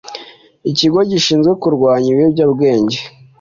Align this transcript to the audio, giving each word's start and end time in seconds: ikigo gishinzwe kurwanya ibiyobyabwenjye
ikigo 0.69 0.99
gishinzwe 1.11 1.51
kurwanya 1.61 2.07
ibiyobyabwenjye 2.11 2.99